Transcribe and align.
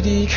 pudique. 0.00 0.30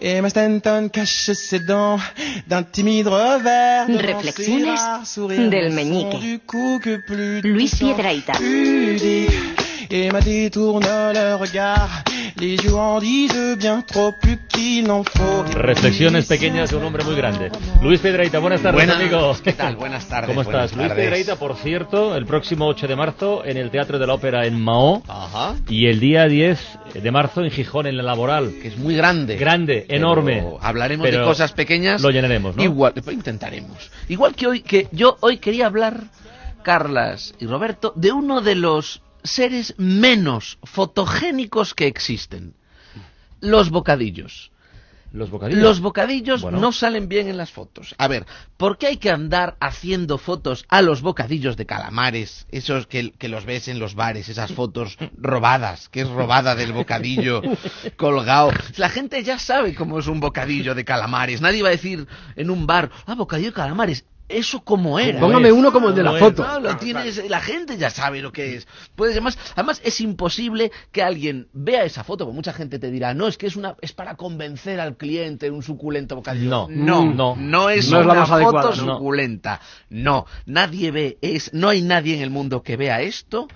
Et 0.00 0.20
ma 0.20 0.28
Stanton 0.28 0.88
cache 0.92 1.32
ses 1.32 1.60
dents 1.60 1.98
d'un 2.46 2.62
timide 2.62 3.08
revers. 3.08 3.86
devant 3.88 4.18
Reflexiones 4.18 5.50
del 5.50 5.72
meñique. 5.72 6.18
Du 6.20 6.38
coup 6.38 6.78
que 6.82 6.96
plus 6.96 7.40
Luis 7.40 7.70
tout 7.70 7.76
semble 7.76 7.94
Piedrahita. 7.94 8.32
pudique. 8.34 9.30
Et 9.90 10.10
ma 10.10 10.20
détourne 10.20 10.84
le 10.84 11.34
regard. 11.34 12.04
Reflexiones 15.54 16.26
pequeñas 16.26 16.70
de 16.70 16.76
un 16.76 16.84
hombre 16.84 17.04
muy 17.04 17.14
grande. 17.14 17.50
Luis 17.82 18.00
Piedrahita, 18.00 18.38
buenas 18.38 18.62
tardes, 18.62 18.76
Buenas, 18.76 18.96
amigo. 18.96 19.36
¿qué 19.44 19.52
tal? 19.52 19.76
Buenas 19.76 20.08
tardes, 20.08 20.28
¿Cómo 20.30 20.40
estás? 20.40 20.74
Luis 20.74 20.88
tardes. 20.88 21.02
Piedrahita, 21.04 21.36
por 21.36 21.56
cierto, 21.56 22.16
el 22.16 22.24
próximo 22.24 22.66
8 22.66 22.88
de 22.88 22.96
marzo 22.96 23.44
en 23.44 23.58
el 23.58 23.70
Teatro 23.70 23.98
de 23.98 24.06
la 24.06 24.14
Ópera 24.14 24.46
en 24.46 24.58
Mahó 24.58 25.02
Ajá. 25.06 25.56
y 25.68 25.88
el 25.88 26.00
día 26.00 26.28
10 26.28 26.78
de 26.94 27.10
marzo 27.10 27.42
en 27.42 27.50
Gijón, 27.50 27.86
en 27.86 27.98
la 27.98 28.02
Laboral. 28.02 28.54
Que 28.62 28.68
es 28.68 28.78
muy 28.78 28.96
grande. 28.96 29.36
Grande, 29.36 29.84
Pero 29.86 29.98
enorme. 29.98 30.42
Hablaremos 30.62 31.04
Pero 31.04 31.20
de 31.20 31.24
cosas 31.26 31.52
pequeñas. 31.52 32.00
Lo 32.00 32.08
llenaremos, 32.08 32.56
¿no? 32.56 32.62
Igual, 32.62 32.94
intentaremos. 33.10 33.90
Igual 34.08 34.34
que 34.34 34.46
hoy, 34.46 34.60
que 34.62 34.88
yo 34.92 35.18
hoy 35.20 35.36
quería 35.36 35.66
hablar, 35.66 36.04
Carlas 36.62 37.34
y 37.38 37.44
Roberto, 37.44 37.92
de 37.96 38.12
uno 38.12 38.40
de 38.40 38.54
los 38.54 39.02
seres 39.22 39.74
menos 39.78 40.58
fotogénicos 40.62 41.74
que 41.74 41.86
existen. 41.86 42.54
Los 43.40 43.70
bocadillos. 43.70 44.50
Los 45.12 45.30
bocadillos. 45.30 45.60
Los 45.62 45.80
bocadillos 45.80 46.42
Bueno. 46.42 46.60
no 46.60 46.70
salen 46.70 47.08
bien 47.08 47.26
en 47.26 47.36
las 47.36 47.50
fotos. 47.50 47.96
A 47.98 48.06
ver, 48.06 48.26
¿por 48.56 48.78
qué 48.78 48.86
hay 48.86 48.96
que 48.98 49.10
andar 49.10 49.56
haciendo 49.58 50.18
fotos 50.18 50.64
a 50.68 50.82
los 50.82 51.02
bocadillos 51.02 51.56
de 51.56 51.66
calamares? 51.66 52.46
Esos 52.52 52.86
que, 52.86 53.10
que 53.12 53.28
los 53.28 53.44
ves 53.44 53.66
en 53.66 53.80
los 53.80 53.96
bares, 53.96 54.28
esas 54.28 54.52
fotos 54.52 54.98
robadas, 55.18 55.88
que 55.88 56.02
es 56.02 56.08
robada 56.08 56.54
del 56.54 56.72
bocadillo 56.72 57.42
colgado. 57.96 58.52
La 58.76 58.88
gente 58.88 59.22
ya 59.24 59.38
sabe 59.40 59.74
cómo 59.74 59.98
es 59.98 60.06
un 60.06 60.20
bocadillo 60.20 60.76
de 60.76 60.84
calamares. 60.84 61.40
Nadie 61.40 61.62
va 61.62 61.68
a 61.70 61.72
decir 61.72 62.06
en 62.36 62.50
un 62.50 62.66
bar, 62.68 62.90
ah, 63.06 63.14
bocadillo 63.16 63.48
de 63.48 63.54
calamares. 63.54 64.04
Eso 64.30 64.60
como 64.62 64.98
era. 64.98 65.14
¿Cómo 65.18 65.26
Póngame 65.32 65.48
es? 65.48 65.54
uno 65.54 65.72
como 65.72 65.88
el 65.88 65.94
de 65.94 66.02
la 66.04 66.12
foto. 66.14 66.46
No, 66.46 66.60
lo 66.60 66.76
tienes, 66.76 67.28
la 67.28 67.40
gente 67.40 67.76
ya 67.76 67.90
sabe 67.90 68.22
lo 68.22 68.32
que 68.32 68.56
es. 68.56 68.68
Puedes 68.94 69.14
además, 69.14 69.36
además 69.54 69.80
es 69.84 70.00
imposible 70.00 70.70
que 70.92 71.02
alguien 71.02 71.48
vea 71.52 71.84
esa 71.84 72.04
foto, 72.04 72.24
porque 72.24 72.36
mucha 72.36 72.52
gente 72.52 72.78
te 72.78 72.90
dirá, 72.90 73.12
no, 73.12 73.26
es 73.26 73.36
que 73.36 73.46
es 73.46 73.56
una 73.56 73.74
es 73.80 73.92
para 73.92 74.14
convencer 74.16 74.78
al 74.80 74.96
cliente 74.96 75.50
un 75.50 75.62
suculento 75.62 76.16
bocadillo. 76.16 76.68
No, 76.68 76.68
no, 76.70 77.12
no. 77.12 77.36
no, 77.36 77.70
es 77.70 77.90
No 77.90 78.00
es 78.00 78.06
la 78.06 78.12
una 78.12 78.20
más 78.20 78.28
foto 78.28 78.34
adecuada, 78.58 78.70
no. 78.76 78.94
suculenta. 78.94 79.60
No, 79.88 80.26
nadie 80.46 80.90
ve, 80.90 81.18
es, 81.22 81.52
no 81.52 81.68
hay 81.68 81.82
nadie 81.82 82.14
en 82.16 82.22
el 82.22 82.30
mundo 82.30 82.62
que 82.62 82.76
vea 82.76 83.00
esto 83.02 83.48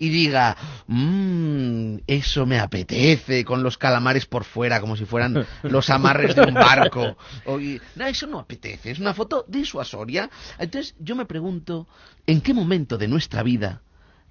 y 0.00 0.10
diga, 0.10 0.56
mmm, 0.86 1.96
eso 2.06 2.46
me 2.46 2.58
apetece, 2.58 3.44
con 3.44 3.62
los 3.62 3.78
calamares 3.78 4.26
por 4.26 4.44
fuera, 4.44 4.80
como 4.80 4.96
si 4.96 5.04
fueran 5.04 5.46
los 5.62 5.90
amarres 5.90 6.34
de 6.36 6.42
un 6.42 6.54
barco. 6.54 7.16
O- 7.46 7.58
y- 7.60 7.80
no, 7.96 8.06
eso 8.06 8.26
no 8.26 8.38
apetece, 8.38 8.90
es 8.90 8.98
una 8.98 9.14
foto 9.14 9.44
disuasoria. 9.48 10.17
Entonces 10.58 10.94
yo 10.98 11.14
me 11.16 11.26
pregunto, 11.26 11.86
¿en 12.26 12.40
qué 12.40 12.54
momento 12.54 12.98
de 12.98 13.08
nuestra 13.08 13.42
vida 13.42 13.82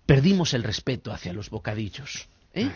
perdimos 0.06 0.54
el 0.54 0.64
respeto 0.64 1.12
hacia 1.12 1.34
los 1.34 1.50
bocadillos? 1.50 2.28
¿eh? 2.54 2.72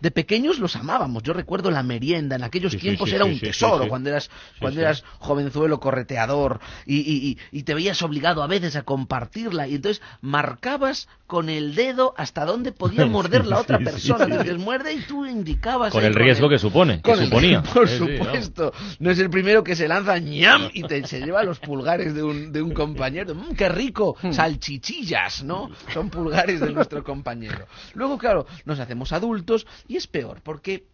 De 0.00 0.10
pequeños 0.10 0.58
los 0.58 0.76
amábamos. 0.76 1.22
Yo 1.22 1.32
recuerdo 1.32 1.70
la 1.70 1.82
merienda. 1.82 2.36
En 2.36 2.44
aquellos 2.44 2.72
Sí, 2.72 2.78
tiempos 2.78 3.08
sí, 3.08 3.14
era 3.16 3.24
un 3.24 3.38
tesoro. 3.38 3.88
Cuando 3.88 4.10
eras, 4.10 4.30
cuando 4.60 4.80
eras 4.80 5.02
jovenzuelo 5.18 5.80
correteador 5.80 6.60
y, 6.86 6.96
y- 6.98 7.38
y- 7.52 7.62
te 7.62 7.74
veías 7.74 8.02
obligado 8.02 8.42
a 8.42 8.46
veces 8.46 8.76
a 8.76 8.82
compartirla. 8.82 9.66
Y 9.68 9.76
entonces 9.76 10.02
marcabas 10.20 11.08
con 11.26 11.48
el 11.48 11.74
dedo 11.74 12.12
hasta 12.16 12.44
dónde 12.44 12.72
podía 12.72 13.06
morder 13.06 13.46
la 13.46 13.58
otra 13.60 13.78
persona. 13.78 14.26
Dices, 14.26 14.58
muerde 14.58 14.92
y 14.94 15.00
tú 15.02 15.24
indicabas. 15.26 15.92
Con 15.92 16.04
el 16.04 16.14
riesgo 16.14 16.46
el- 16.46 16.52
que 16.52 16.58
supone, 16.58 17.00
que 17.00 17.12
el- 17.12 17.24
suponía. 17.24 17.62
por 17.74 17.88
supuesto. 17.88 18.72
No 18.98 19.10
es 19.10 19.18
el 19.18 19.30
primero 19.30 19.64
que 19.64 19.74
se 19.76 19.88
lanza 19.88 20.18
ñam 20.18 20.68
y 20.72 20.82
te, 20.82 21.06
se 21.06 21.20
lleva 21.20 21.42
los 21.44 21.58
pulgares 21.60 22.14
de 22.14 22.22
un, 22.22 22.52
de 22.52 22.60
un 22.62 22.72
compañero. 22.74 23.34
Mm, 23.34 23.54
¡Qué 23.54 23.68
rico! 23.68 24.16
Hmm. 24.22 24.32
Salchichillas, 24.32 25.44
¿no? 25.44 25.70
Son 25.92 26.10
pulgares 26.10 26.60
de 26.60 26.70
nuestro 26.72 27.02
compañero. 27.04 27.66
Luego, 27.94 28.18
claro, 28.18 28.46
nos 28.64 28.78
hacemos 28.80 29.12
adultos 29.12 29.66
y 29.88 29.96
es 29.96 30.06
peor 30.06 30.40
porque 30.42 30.86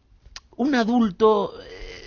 un 0.56 0.74
adulto 0.74 1.54
eh, 1.62 2.00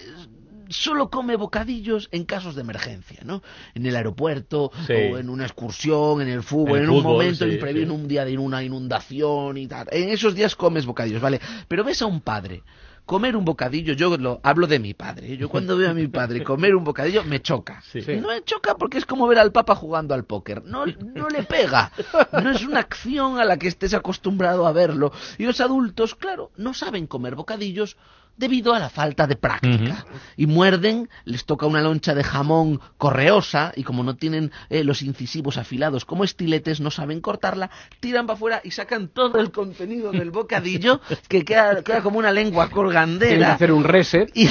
solo 0.70 1.10
come 1.10 1.36
bocadillos 1.36 2.10
en 2.12 2.26
casos 2.26 2.56
de 2.56 2.62
emergencia, 2.62 3.20
¿no? 3.24 3.42
En 3.76 3.86
el 3.86 3.96
aeropuerto 3.96 4.72
Sí. 4.88 4.94
o 4.94 5.18
en 5.18 5.30
una 5.30 5.44
excursión, 5.46 6.22
en 6.22 6.30
el 6.30 6.44
fútbol, 6.44 6.80
En 6.80 6.90
un 6.90 7.04
momento 7.04 7.46
sí, 7.46 7.52
imprevisto, 7.54 7.88
sí. 7.88 7.94
en 7.96 8.02
un 8.02 8.08
día 8.08 8.26
de 8.26 8.38
una 8.38 8.64
inundación 8.64 9.58
y 9.58 9.68
tal. 9.68 9.88
En 9.92 10.10
esos 10.10 10.36
días 10.36 10.56
comes 10.56 10.86
bocadillos, 10.86 11.22
¿vale? 11.22 11.40
Pero 11.68 11.84
ves 11.84 12.02
a 12.02 12.06
un 12.06 12.22
padre 12.22 12.64
comer 13.06 13.36
un 13.36 13.46
bocadillo, 13.46 13.94
yo 13.94 14.18
lo 14.18 14.40
hablo 14.44 14.68
de 14.68 14.80
mi 14.80 14.94
padre. 14.94 15.34
¿eh? 15.34 15.38
Yo 15.38 15.50
cuando 15.50 15.78
veo 15.78 15.90
a 15.90 15.94
mi 15.94 16.08
padre 16.08 16.44
comer 16.44 16.76
un 16.76 16.84
bocadillo 16.84 17.24
me 17.24 17.42
choca. 17.42 17.82
Sí. 17.92 18.02
No 18.22 18.30
me 18.30 18.44
choca 18.44 18.76
porque 18.76 18.98
es 18.98 19.06
como 19.06 19.28
ver 19.28 19.40
al 19.40 19.52
Papa 19.52 19.76
jugando 19.76 20.14
al 20.14 20.26
póker. 20.26 20.64
No, 20.64 20.86
no 20.86 21.30
le 21.30 21.44
pega. 21.44 21.92
No 22.32 22.52
es 22.52 22.64
una 22.66 22.80
acción 22.80 23.40
a 23.40 23.46
la 23.46 23.58
que 23.58 23.68
estés 23.68 23.94
acostumbrado 23.94 24.68
a 24.68 24.72
verlo. 24.72 25.12
Y 25.38 25.46
los 25.46 25.62
adultos, 25.62 26.16
claro, 26.16 26.52
no 26.58 26.74
saben 26.74 27.08
comer 27.08 27.36
bocadillos 27.36 27.98
debido 28.38 28.74
a 28.74 28.80
la 28.80 28.90
falta 28.90 29.28
de 29.28 29.36
práctica. 29.36 30.06
Y 30.36 30.48
muerden, 30.48 31.10
les 31.26 31.46
toca 31.46 31.68
una 31.68 31.82
loncha 31.82 32.16
de 32.16 32.24
jamón 32.24 32.80
correosa 32.98 33.74
y 33.76 33.84
como 33.84 34.04
no 34.04 34.16
tienen 34.16 34.52
eh, 34.70 34.84
los 34.84 35.02
incisivos 35.02 35.58
afilados 35.58 36.06
como 36.06 36.24
estiletes, 36.24 36.82
no 36.82 36.92
saben 36.92 37.22
cortarla, 37.22 37.70
tiran 38.00 38.26
para 38.26 38.36
afuera 38.36 38.62
y 38.64 38.72
sacan 38.72 39.08
todo 39.08 39.40
el 39.40 39.52
contenido 39.52 40.12
del 40.12 40.32
bocadillo 40.32 41.02
que 41.28 41.46
queda, 41.46 41.84
queda 41.84 42.02
como 42.02 42.20
una 42.20 42.32
lengua 42.32 42.70
Tienen 42.94 43.40
que 43.40 43.46
hacer 43.46 43.72
un 43.72 43.84
reset. 43.84 44.32
Y, 44.36 44.48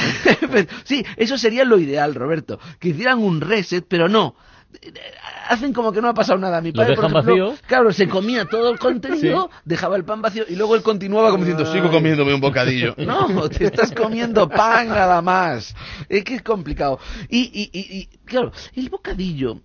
sí, 0.84 1.04
eso 1.16 1.38
sería 1.38 1.64
lo 1.64 1.78
ideal, 1.78 2.14
Roberto. 2.14 2.58
Que 2.78 2.88
hicieran 2.88 3.18
un 3.18 3.40
reset, 3.40 3.84
pero 3.86 4.08
no. 4.08 4.34
Hacen 5.48 5.72
como 5.72 5.92
que 5.92 6.00
no 6.00 6.08
ha 6.08 6.14
pasado 6.14 6.38
nada. 6.38 6.60
Mi 6.60 6.72
padre, 6.72 6.94
por 6.94 7.04
ejemplo, 7.04 7.22
vacío. 7.22 7.54
claro, 7.66 7.92
se 7.92 8.08
comía 8.08 8.46
todo 8.46 8.70
el 8.70 8.78
contenido, 8.78 9.50
dejaba 9.64 9.96
el 9.96 10.04
pan 10.04 10.22
vacío 10.22 10.44
y 10.48 10.56
luego 10.56 10.76
él 10.76 10.82
continuaba 10.82 11.30
como 11.30 11.44
diciendo, 11.44 11.70
sigo 11.70 11.90
comiéndome 11.90 12.34
un 12.34 12.40
bocadillo. 12.40 12.94
No, 13.02 13.48
te 13.48 13.66
estás 13.66 13.92
comiendo 13.92 14.48
pan 14.48 14.88
nada 14.88 15.20
más. 15.20 15.74
Es 16.08 16.24
que 16.24 16.36
es 16.36 16.42
complicado. 16.42 16.98
Y, 17.28 17.40
y, 17.52 17.70
y, 17.78 17.98
y, 17.98 18.06
claro, 18.24 18.52
el 18.74 18.88
bocadillo... 18.88 19.60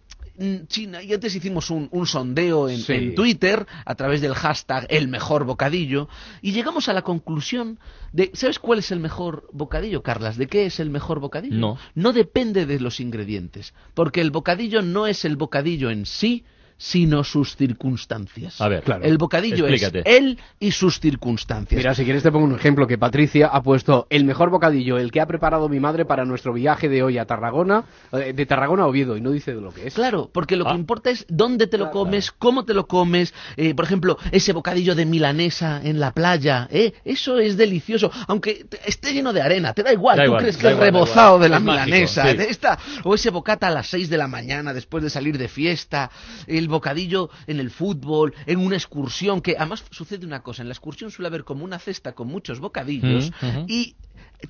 China, 0.68 1.02
y 1.02 1.14
antes 1.14 1.36
hicimos 1.36 1.70
un, 1.72 1.88
un 1.92 2.06
sondeo 2.06 2.70
en, 2.70 2.78
Sí. 2.80 2.94
en 2.94 3.16
Twitter 3.16 3.66
a 3.86 3.96
través 3.96 4.22
del 4.22 4.34
hashtag 4.36 4.86
el 4.90 5.08
mejor 5.08 5.46
bocadillo 5.46 6.08
y 6.42 6.52
llegamos 6.52 6.90
a 6.90 6.94
la 6.94 7.02
conclusión 7.02 7.80
de 8.14 8.30
¿sabes 8.34 8.59
cuál 8.59 8.80
es 8.80 8.92
el 8.92 9.00
mejor 9.00 9.48
bocadillo, 9.52 10.03
Carlas? 10.03 10.38
¿De 10.38 10.48
qué 10.48 10.66
es 10.66 10.80
el 10.80 10.90
mejor 10.90 11.20
bocadillo? 11.20 11.56
No. 11.58 11.78
No 11.96 12.14
depende 12.14 12.66
de 12.66 12.80
los 12.80 13.00
ingredientes, 13.00 13.74
porque 13.94 14.22
el 14.22 14.31
bocadillo 14.31 14.81
no 14.81 15.08
es 15.08 15.25
el 15.25 15.38
bocadillo 15.38 15.90
en 15.90 16.06
sí, 16.06 16.46
sino 16.77 17.23
sus 17.23 17.55
circunstancias. 17.55 18.59
A 18.61 18.67
ver, 18.67 18.83
Claro. 18.83 19.03
El 19.03 19.17
bocadillo 19.17 19.67
Explícate. 19.67 19.99
es 19.99 20.05
él 20.17 20.39
y 20.59 20.71
sus 20.71 20.99
circunstancias. 20.99 21.77
Mira, 21.77 21.93
si 21.95 22.03
quieres 22.03 22.23
te 22.23 22.31
pongo 22.31 22.45
un 22.45 22.55
ejemplo 22.55 22.88
que 22.88 22.97
Patricia 22.97 23.47
ha 23.47 23.61
puesto 23.63 24.07
el 24.09 24.23
mejor 24.25 24.49
bocadillo, 24.49 24.97
el 24.97 25.11
que 25.11 25.21
ha 25.21 25.25
preparado 25.25 25.69
mi 25.69 25.79
madre 25.79 26.05
para 26.05 26.25
nuestro 26.25 26.53
viaje 26.53 26.89
de 26.89 27.03
hoy 27.03 27.17
a 27.17 27.25
Tarragona, 27.25 27.83
eh, 28.13 28.33
de 28.33 28.45
Tarragona 28.45 28.83
a 28.83 28.88
Oviedo, 28.88 29.17
y 29.17 29.21
no 29.21 29.31
dice 29.31 29.55
de 29.55 29.61
lo 29.61 29.71
que 29.73 29.88
es. 29.88 29.93
Claro, 29.93 30.29
porque 30.31 30.55
lo 30.55 30.67
Ah. 30.67 30.71
que 30.71 30.77
importa 30.77 31.09
es 31.09 31.25
dónde 31.29 31.67
te 31.67 31.77
lo 31.77 31.91
comes, 31.91 32.31
cómo 32.31 32.65
te 32.65 32.73
lo 32.73 32.88
comes. 32.88 33.33
eh, 33.57 33.73
por 33.73 33.85
ejemplo, 33.85 34.17
ese 34.31 34.53
bocadillo 34.53 34.94
de 34.95 35.05
milanesa 35.05 35.81
en 35.83 35.99
la 35.99 36.11
playa, 36.11 36.67
¿eh? 36.71 36.94
eso 37.05 37.39
es 37.39 37.57
delicioso. 37.57 38.11
Aunque 38.27 38.65
esté 38.85 39.13
lleno 39.13 39.33
de 39.33 39.41
arena, 39.41 39.73
te 39.73 39.83
da 39.83 39.91
igual. 39.94 40.17
Da 40.17 40.23
Tú 40.23 40.27
igual, 40.27 40.41
crees 40.41 40.57
que 40.57 40.67
igual, 40.67 40.79
da 40.79 40.85
rebozado 40.85 41.39
de 41.39 41.49
la 41.49 41.57
Es 41.57 41.63
mágico, 41.63 41.85
milanesa. 41.85 42.29
sí. 42.31 42.38
de 42.38 42.44
esta, 42.45 42.77
o 43.03 43.15
ese 43.15 43.29
bocata 43.29 43.67
a 43.67 43.71
las 43.71 43.88
6 43.88 44.09
de 44.09 44.17
la 44.17 44.27
mañana 44.27 44.73
después 44.73 45.03
de 45.03 45.09
salir 45.09 45.38
de 45.38 45.47
fiesta. 45.47 46.09
El 46.45 46.66
bocadillo 46.67 47.29
en 47.47 47.59
el 47.59 47.72
fútbol, 47.72 48.33
en 48.45 48.59
una 48.59 48.75
excursión. 48.75 49.41
Que 49.41 49.55
además 49.57 49.83
sucede 49.91 50.25
una 50.25 50.41
cosa: 50.41 50.61
en 50.61 50.69
la 50.69 50.73
excursión 50.73 51.11
suele 51.11 51.28
haber 51.28 51.44
como 51.44 51.63
una 51.63 51.79
cesta 51.79 52.13
con 52.13 52.28
muchos 52.28 52.59
bocadillos 52.59 53.07
Mm, 53.41 53.66
y 53.67 53.95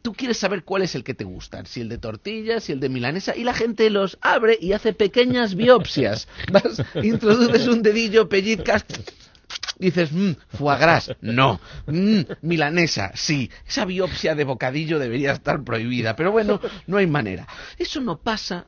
tú 0.02 0.14
quieres 0.14 0.38
saber 0.38 0.64
cuál 0.64 0.82
es 0.84 0.96
el 0.96 1.04
que 1.04 1.14
te 1.14 1.24
gusta, 1.24 1.66
si 1.66 1.82
el 1.82 1.90
de 1.90 1.98
tortilla, 1.98 2.60
si 2.60 2.72
el 2.72 2.80
de 2.80 2.90
milanesa, 2.90 3.36
y 3.36 3.44
la 3.44 3.54
gente 3.54 3.90
los 3.90 4.18
abre 4.22 4.58
y 4.60 4.74
hace 4.74 4.94
pequeñas 4.94 5.56
biopsias. 5.56 6.28
Vas, 6.52 6.84
introduces 7.04 7.68
un 7.68 7.82
dedillo, 7.82 8.30
pellizcas, 8.30 8.86
dices, 9.80 10.12
mmm, 10.12 10.32
foie 10.50 10.78
gras, 10.78 11.12
no, 11.22 11.60
mmm, 11.88 12.22
milanesa, 12.42 13.12
sí. 13.16 13.50
Esa 13.68 13.86
biopsia 13.86 14.36
de 14.36 14.44
bocadillo 14.44 15.00
debería 15.00 15.34
estar 15.34 15.64
prohibida, 15.64 16.16
pero 16.16 16.32
bueno, 16.32 16.60
no 16.88 16.98
hay 16.98 17.08
manera. 17.08 17.48
Eso 17.78 18.02
no 18.02 18.20
pasa. 18.20 18.68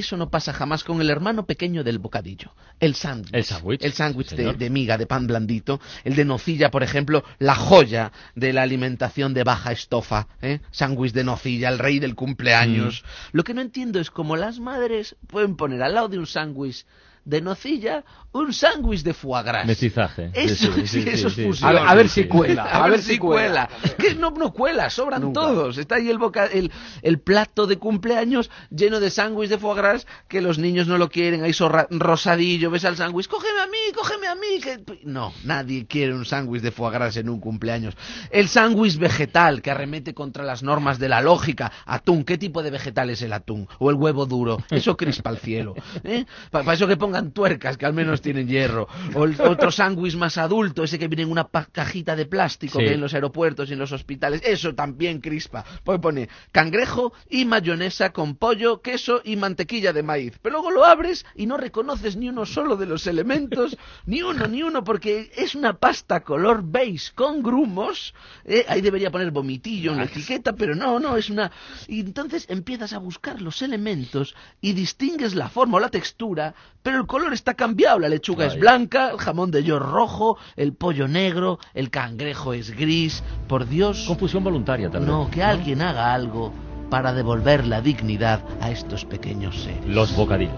Eso 0.00 0.16
no 0.16 0.30
pasa 0.30 0.54
jamás 0.54 0.82
con 0.82 1.02
el 1.02 1.10
hermano 1.10 1.44
pequeño 1.44 1.84
del 1.84 1.98
bocadillo, 1.98 2.54
el 2.80 2.94
sándwich. 2.94 3.34
El 3.34 3.44
sándwich, 3.44 3.82
El 3.84 3.92
sándwich 3.92 4.30
de 4.30 4.70
miga, 4.70 4.96
de 4.96 5.06
pan 5.06 5.26
blandito. 5.26 5.78
El 6.04 6.16
de 6.16 6.24
nocilla, 6.24 6.70
por 6.70 6.82
ejemplo, 6.82 7.22
la 7.38 7.54
joya 7.54 8.10
de 8.34 8.54
la 8.54 8.62
alimentación 8.62 9.34
de 9.34 9.44
baja 9.44 9.72
estofa. 9.72 10.26
¿eh? 10.40 10.60
Sándwich 10.70 11.12
de 11.12 11.24
nocilla, 11.24 11.68
el 11.68 11.78
rey 11.78 11.98
del 11.98 12.14
cumpleaños. 12.14 13.02
Mm. 13.02 13.36
Lo 13.36 13.44
que 13.44 13.52
no 13.52 13.60
entiendo 13.60 14.00
es 14.00 14.10
cómo 14.10 14.36
las 14.36 14.58
madres 14.58 15.16
pueden 15.26 15.56
poner 15.56 15.82
al 15.82 15.92
lado 15.92 16.08
de 16.08 16.18
un 16.18 16.26
sándwich 16.26 16.86
de 17.24 17.40
nocilla, 17.40 18.04
un 18.32 18.52
sándwich 18.52 19.02
de 19.02 19.14
foie 19.14 19.42
gras. 19.42 19.66
Mestizaje. 19.66 20.30
Eso, 20.34 20.72
Sí, 20.72 20.80
sí, 20.82 20.86
sí, 20.86 21.02
sí, 21.02 21.08
eso 21.08 21.28
es 21.28 21.34
fusión. 21.34 21.68
A 21.68 21.72
ver- 21.72 21.82
a 21.88 21.94
ver 21.94 22.08
Sí, 22.08 22.22
si 22.22 22.28
cuela. 22.28 22.64
A, 22.64 22.88
ver, 22.88 23.02
si 23.02 23.18
cuela. 23.18 23.68
Que 23.98 24.14
no, 24.14 24.30
no 24.30 24.52
cuela, 24.52 24.88
sobran 24.90 25.22
Nunca. 25.22 25.40
todos. 25.40 25.78
Está 25.78 25.96
ahí 25.96 26.08
el, 26.10 26.18
boca, 26.18 26.46
el, 26.46 26.70
el 27.02 27.18
plato 27.20 27.66
de 27.66 27.76
cumpleaños 27.78 28.50
lleno 28.70 29.00
de 29.00 29.10
sándwich 29.10 29.48
de 29.50 29.58
foie 29.58 29.76
gras 29.76 30.06
que 30.28 30.40
los 30.40 30.58
niños 30.58 30.86
no 30.86 30.98
lo 30.98 31.08
quieren, 31.10 31.42
ahí 31.42 31.52
sorra- 31.52 31.86
rosadillo, 31.90 32.70
ves 32.70 32.84
al 32.84 32.96
sándwich, 32.96 33.26
cógeme 33.28 33.60
a 33.60 33.66
mí, 33.66 33.92
cógeme 33.94 34.26
a 34.28 34.34
mí. 34.34 34.60
que-". 34.62 35.00
No, 35.04 35.32
nadie 35.44 35.86
quiere 35.86 36.14
un 36.14 36.24
sándwich 36.24 36.62
de 36.62 36.70
foie 36.70 36.92
gras 36.92 37.16
en 37.16 37.28
un 37.28 37.40
cumpleaños. 37.40 37.94
El 38.30 38.48
sándwich 38.48 38.96
vegetal 38.98 39.62
que 39.62 39.70
arremete 39.70 40.14
contra 40.14 40.44
las 40.44 40.62
normas 40.62 40.98
de 40.98 41.08
la 41.08 41.20
lógica. 41.20 41.72
Atún, 41.86 42.24
¿qué 42.24 42.38
tipo 42.38 42.62
de 42.62 42.70
vegetal 42.70 43.10
es 43.10 43.22
el 43.22 43.32
atún? 43.32 43.68
O 43.78 43.90
el 43.90 43.96
huevo 43.96 44.26
duro. 44.26 44.58
Eso 44.70 44.96
crispa 44.96 45.30
el 45.30 45.38
cielo. 45.38 45.74
¿eh? 46.04 46.24
Para 46.50 46.72
eso 46.74 46.86
que 46.86 46.96
pongan 47.10 47.32
tuercas, 47.32 47.76
que 47.76 47.86
al 47.86 47.92
menos 47.92 48.22
tienen 48.22 48.46
hierro. 48.46 48.86
O 49.14 49.24
el 49.24 49.40
otro 49.40 49.72
sándwich 49.72 50.14
más 50.14 50.38
adulto, 50.38 50.84
ese 50.84 50.96
que 50.96 51.08
viene 51.08 51.22
en 51.24 51.32
una 51.32 51.48
cajita 51.72 52.14
de 52.14 52.26
plástico 52.26 52.78
Sí. 52.78 52.84
que 52.84 52.90
hay 52.90 52.94
en 52.94 53.00
los 53.00 53.14
aeropuertos 53.14 53.68
y 53.68 53.72
en 53.72 53.80
los 53.80 53.90
hospitales. 53.90 54.40
Eso 54.44 54.74
también 54.74 55.20
crispa. 55.20 55.64
Pues 55.82 55.98
pone 55.98 56.28
cangrejo 56.52 57.12
y 57.28 57.44
mayonesa 57.46 58.12
con 58.12 58.36
pollo, 58.36 58.80
queso 58.80 59.22
y 59.24 59.34
mantequilla 59.34 59.92
de 59.92 60.04
maíz. 60.04 60.38
Pero 60.40 60.54
luego 60.54 60.70
lo 60.70 60.84
abres 60.84 61.26
y 61.34 61.46
no 61.46 61.56
reconoces 61.56 62.16
ni 62.16 62.28
uno 62.28 62.46
solo 62.46 62.76
de 62.76 62.86
los 62.86 63.06
elementos, 63.08 63.76
ni 64.06 64.22
uno, 64.22 64.46
ni 64.46 64.62
uno, 64.62 64.84
porque 64.84 65.32
es 65.36 65.56
una 65.56 65.78
pasta 65.78 66.20
color 66.20 66.62
beige 66.64 67.12
con 67.14 67.42
grumos. 67.42 68.14
¿eh? 68.44 68.64
Ahí 68.68 68.82
debería 68.82 69.10
poner 69.10 69.32
vomitillo 69.32 69.90
en 69.90 69.98
la 69.98 70.04
etiqueta, 70.04 70.52
pero 70.52 70.76
no, 70.76 71.00
no, 71.00 71.16
es 71.16 71.28
una... 71.28 71.50
Y 71.88 72.00
entonces 72.00 72.46
empiezas 72.48 72.92
a 72.92 72.98
buscar 72.98 73.42
los 73.42 73.62
elementos 73.62 74.36
y 74.60 74.74
distingues 74.74 75.34
la 75.34 75.48
forma 75.48 75.78
o 75.78 75.80
la 75.80 75.88
textura, 75.88 76.54
pero 76.82 76.99
el 77.00 77.06
color 77.06 77.32
está 77.32 77.54
cambiado. 77.54 77.98
La 77.98 78.08
lechuga 78.08 78.46
es 78.46 78.58
blanca, 78.58 79.10
el 79.10 79.18
jamón 79.18 79.50
de 79.50 79.64
york 79.64 79.84
rojo, 79.84 80.36
el 80.56 80.72
pollo 80.74 81.08
negro, 81.08 81.58
el 81.74 81.90
cangrejo 81.90 82.52
es 82.52 82.76
gris. 82.76 83.22
Por 83.48 83.68
Dios, 83.68 84.04
Confusión 84.06 84.44
voluntaria 84.44 84.90
también. 84.90 85.12
no, 85.12 85.30
que 85.30 85.42
alguien 85.42 85.82
haga 85.82 86.14
algo 86.14 86.52
para 86.90 87.12
devolver 87.12 87.66
la 87.66 87.80
dignidad 87.80 88.42
a 88.60 88.70
estos 88.70 89.04
pequeños 89.04 89.62
seres. 89.62 89.86
Los 89.86 90.14
bocadillos. 90.16 90.54